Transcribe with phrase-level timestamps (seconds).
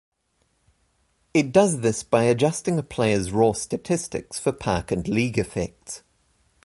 [1.31, 6.01] It does this by adjusting a player's raw statistics for park and league effects.